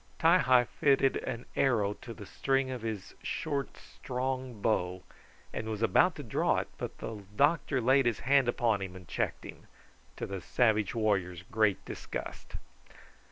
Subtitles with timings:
[0.19, 5.03] Ti hi fitted an arrow to the string of his short, strong bow,
[5.53, 9.07] and was about to draw it, but the doctor laid his hand upon him and
[9.07, 9.67] checked him,
[10.15, 12.55] to the savage warrior's great disgust.